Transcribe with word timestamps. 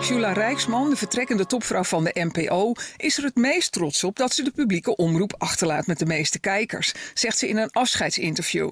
Jula 0.00 0.32
Rijksman, 0.32 0.90
de 0.90 0.96
vertrekkende 0.96 1.46
topvrouw 1.46 1.84
van 1.84 2.04
de 2.04 2.28
NPO, 2.32 2.72
is 2.96 3.18
er 3.18 3.24
het 3.24 3.36
meest 3.36 3.72
trots 3.72 4.04
op 4.04 4.16
dat 4.16 4.34
ze 4.34 4.42
de 4.42 4.50
publieke 4.50 4.96
omroep 4.96 5.34
achterlaat 5.38 5.86
met 5.86 5.98
de 5.98 6.06
meeste 6.06 6.38
kijkers, 6.38 6.94
zegt 7.14 7.38
ze 7.38 7.48
in 7.48 7.56
een 7.56 7.70
afscheidsinterview. 7.70 8.70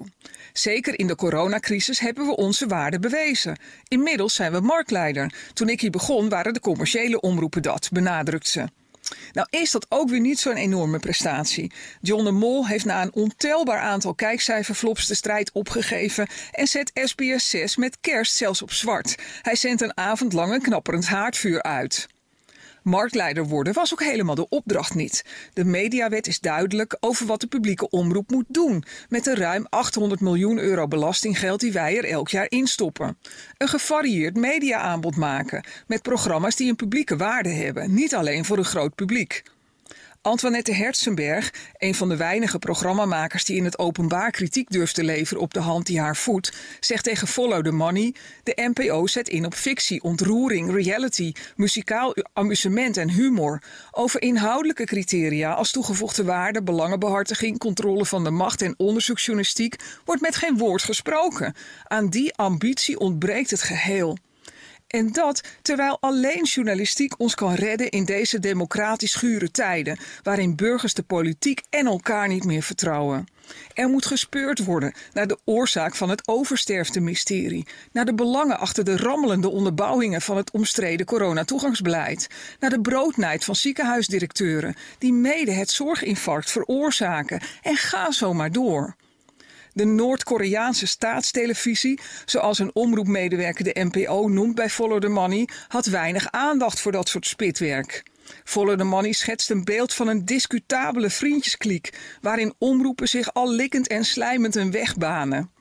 Zeker 0.53 0.99
in 0.99 1.07
de 1.07 1.15
coronacrisis 1.15 1.99
hebben 1.99 2.25
we 2.25 2.35
onze 2.35 2.67
waarde 2.67 2.99
bewezen. 2.99 3.59
Inmiddels 3.87 4.35
zijn 4.35 4.51
we 4.51 4.59
marktleider. 4.59 5.33
Toen 5.53 5.69
ik 5.69 5.81
hier 5.81 5.91
begon 5.91 6.29
waren 6.29 6.53
de 6.53 6.59
commerciële 6.59 7.19
omroepen 7.19 7.61
dat, 7.61 7.89
benadrukt 7.91 8.47
ze. 8.47 8.67
Nou 9.31 9.47
is 9.49 9.71
dat 9.71 9.85
ook 9.89 10.09
weer 10.09 10.19
niet 10.19 10.39
zo'n 10.39 10.55
enorme 10.55 10.99
prestatie. 10.99 11.71
John 12.01 12.23
de 12.23 12.31
Mol 12.31 12.67
heeft 12.67 12.85
na 12.85 13.01
een 13.01 13.13
ontelbaar 13.13 13.79
aantal 13.79 14.13
kijkcijferflops 14.13 15.07
de 15.07 15.15
strijd 15.15 15.51
opgegeven 15.51 16.27
en 16.51 16.67
zet 16.67 16.91
SBS 16.93 17.49
6 17.49 17.75
met 17.75 17.97
kerst 18.01 18.35
zelfs 18.35 18.61
op 18.61 18.71
zwart. 18.71 19.15
Hij 19.41 19.55
zendt 19.55 19.81
een 19.81 19.97
avond 19.97 20.33
lang 20.33 20.53
een 20.53 20.61
knapperend 20.61 21.07
haardvuur 21.07 21.63
uit. 21.63 22.07
Marktleider 22.87 23.45
worden 23.45 23.73
was 23.73 23.93
ook 23.93 24.03
helemaal 24.03 24.35
de 24.35 24.49
opdracht 24.49 24.95
niet. 24.95 25.25
De 25.53 25.63
mediawet 25.63 26.27
is 26.27 26.39
duidelijk 26.39 26.97
over 26.99 27.25
wat 27.25 27.41
de 27.41 27.47
publieke 27.47 27.89
omroep 27.89 28.31
moet 28.31 28.45
doen 28.47 28.83
met 29.09 29.23
de 29.23 29.35
ruim 29.35 29.65
800 29.69 30.21
miljoen 30.21 30.57
euro 30.57 30.87
belastinggeld 30.87 31.59
die 31.59 31.71
wij 31.71 31.97
er 31.97 32.05
elk 32.05 32.29
jaar 32.29 32.45
instoppen. 32.49 33.17
Een 33.57 33.67
gevarieerd 33.67 34.35
mediaaanbod 34.35 35.15
maken 35.15 35.65
met 35.87 36.01
programma's 36.01 36.55
die 36.55 36.69
een 36.69 36.75
publieke 36.75 37.17
waarde 37.17 37.49
hebben, 37.49 37.93
niet 37.93 38.15
alleen 38.15 38.45
voor 38.45 38.57
een 38.57 38.65
groot 38.65 38.95
publiek. 38.95 39.43
Antoinette 40.21 40.73
Herzenberg, 40.73 41.53
een 41.77 41.95
van 41.95 42.09
de 42.09 42.15
weinige 42.15 42.59
programmamakers 42.59 43.45
die 43.45 43.55
in 43.55 43.63
het 43.63 43.79
openbaar 43.79 44.31
kritiek 44.31 44.69
durft 44.69 44.95
te 44.95 45.03
leveren 45.03 45.41
op 45.41 45.53
de 45.53 45.59
hand 45.59 45.85
die 45.85 45.99
haar 45.99 46.15
voedt, 46.15 46.53
zegt 46.79 47.03
tegen 47.03 47.27
Follow 47.27 47.63
the 47.63 47.71
Money: 47.71 48.15
De 48.43 48.71
NPO 48.73 49.07
zet 49.07 49.29
in 49.29 49.45
op 49.45 49.53
fictie, 49.53 50.03
ontroering, 50.03 50.71
reality, 50.71 51.31
muzikaal 51.55 52.15
amusement 52.33 52.97
en 52.97 53.09
humor. 53.09 53.61
Over 53.91 54.21
inhoudelijke 54.21 54.85
criteria 54.85 55.53
als 55.53 55.71
toegevoegde 55.71 56.23
waarde, 56.23 56.63
belangenbehartiging, 56.63 57.57
controle 57.57 58.05
van 58.05 58.23
de 58.23 58.31
macht 58.31 58.61
en 58.61 58.73
onderzoeksjournalistiek 58.77 59.75
wordt 60.05 60.21
met 60.21 60.35
geen 60.35 60.57
woord 60.57 60.83
gesproken. 60.83 61.53
Aan 61.83 62.09
die 62.09 62.35
ambitie 62.35 62.99
ontbreekt 62.99 63.51
het 63.51 63.61
geheel. 63.61 64.17
En 64.87 65.11
dat 65.11 65.41
terwijl 65.61 65.97
alleen 65.99 66.43
journalistiek 66.43 67.19
ons 67.19 67.35
kan 67.35 67.53
redden 67.53 67.89
in 67.89 68.05
deze 68.05 68.39
democratisch 68.39 69.15
gure 69.15 69.51
tijden, 69.51 69.99
waarin 70.23 70.55
burgers 70.55 70.93
de 70.93 71.03
politiek 71.03 71.61
en 71.69 71.85
elkaar 71.85 72.27
niet 72.27 72.43
meer 72.43 72.63
vertrouwen. 72.63 73.27
Er 73.73 73.87
moet 73.89 74.05
gespeurd 74.05 74.65
worden 74.65 74.93
naar 75.13 75.27
de 75.27 75.37
oorzaak 75.43 75.95
van 75.95 76.09
het 76.09 76.27
oversterfte-mysterie, 76.27 77.67
naar 77.91 78.05
de 78.05 78.13
belangen 78.13 78.59
achter 78.59 78.83
de 78.83 78.97
rammelende 78.97 79.49
onderbouwingen 79.49 80.21
van 80.21 80.37
het 80.37 80.51
omstreden 80.51 81.05
coronatoegangsbeleid, 81.05 82.27
naar 82.59 82.69
de 82.69 82.81
broodnijd 82.81 83.43
van 83.43 83.55
ziekenhuisdirecteuren 83.55 84.75
die 84.97 85.13
mede 85.13 85.51
het 85.51 85.69
zorginfarct 85.69 86.51
veroorzaken 86.51 87.41
en 87.61 87.75
ga 87.75 88.11
zo 88.11 88.33
maar 88.33 88.51
door. 88.51 88.95
De 89.77 89.85
Noord-Koreaanse 89.85 90.87
staatstelevisie, 90.87 91.99
zoals 92.25 92.59
een 92.59 92.75
omroepmedewerker 92.75 93.63
de 93.63 93.75
NPO 93.91 94.27
noemt 94.27 94.55
bij 94.55 94.69
Follow 94.69 95.01
the 95.01 95.07
Money, 95.07 95.47
had 95.67 95.85
weinig 95.85 96.31
aandacht 96.31 96.79
voor 96.79 96.91
dat 96.91 97.09
soort 97.09 97.27
spitwerk. 97.27 98.03
Follow 98.43 98.77
the 98.77 98.83
Money 98.83 99.11
schetst 99.11 99.49
een 99.49 99.63
beeld 99.63 99.93
van 99.93 100.07
een 100.07 100.25
discutabele 100.25 101.09
vriendjeskliek, 101.09 101.89
waarin 102.21 102.53
omroepen 102.57 103.07
zich 103.07 103.33
al 103.33 103.51
likkend 103.51 103.87
en 103.87 104.05
slijmend 104.05 104.55
een 104.55 104.71
weg 104.71 104.95
banen. 104.95 105.51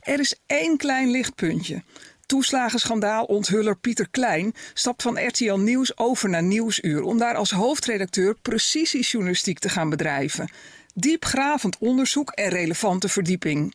Er 0.00 0.20
is 0.20 0.34
één 0.46 0.76
klein 0.76 1.10
lichtpuntje. 1.10 1.82
Toeslagenschandaal 2.26 3.24
onthuller 3.24 3.76
Pieter 3.76 4.08
Klein 4.10 4.52
stapt 4.74 5.02
van 5.02 5.26
RTL 5.26 5.54
Nieuws 5.54 5.98
over 5.98 6.28
naar 6.28 6.42
Nieuwsuur 6.42 7.02
om 7.02 7.18
daar 7.18 7.34
als 7.34 7.50
hoofdredacteur 7.50 8.34
precisiejournalistiek 8.42 9.58
te 9.58 9.68
gaan 9.68 9.90
bedrijven 9.90 10.48
diepgravend 10.94 11.78
onderzoek 11.78 12.30
en 12.30 12.48
relevante 12.48 13.08
verdieping. 13.08 13.74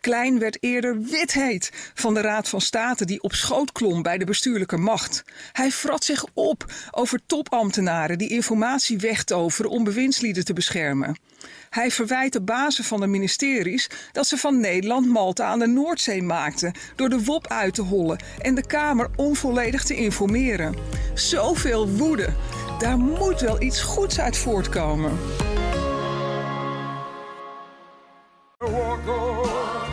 Klein 0.00 0.38
werd 0.38 0.56
eerder 0.60 1.00
witheet 1.00 1.70
van 1.94 2.14
de 2.14 2.20
Raad 2.20 2.48
van 2.48 2.60
State 2.60 3.04
die 3.04 3.22
op 3.22 3.34
schoot 3.34 3.72
klom 3.72 4.02
bij 4.02 4.18
de 4.18 4.24
bestuurlijke 4.24 4.76
macht. 4.76 5.24
Hij 5.52 5.70
frat 5.70 6.04
zich 6.04 6.24
op 6.34 6.64
over 6.90 7.20
topambtenaren 7.26 8.18
die 8.18 8.28
informatie 8.28 8.98
wegtoveren 8.98 9.70
om 9.70 9.84
bewindslieden 9.84 10.44
te 10.44 10.52
beschermen. 10.52 11.18
Hij 11.70 11.90
verwijt 11.90 12.32
de 12.32 12.42
bazen 12.42 12.84
van 12.84 13.00
de 13.00 13.06
ministeries 13.06 13.90
dat 14.12 14.26
ze 14.26 14.36
van 14.36 14.60
Nederland 14.60 15.06
Malta 15.06 15.44
aan 15.44 15.58
de 15.58 15.66
Noordzee 15.66 16.22
maakten 16.22 16.74
door 16.96 17.08
de 17.08 17.24
WOP 17.24 17.46
uit 17.46 17.74
te 17.74 17.82
hollen 17.82 18.22
en 18.38 18.54
de 18.54 18.66
Kamer 18.66 19.10
onvolledig 19.16 19.84
te 19.84 19.94
informeren. 19.94 20.74
Zoveel 21.14 21.88
woede. 21.88 22.28
Daar 22.78 22.98
moet 22.98 23.40
wel 23.40 23.62
iets 23.62 23.80
goeds 23.82 24.20
uit 24.20 24.36
voortkomen. 24.36 25.18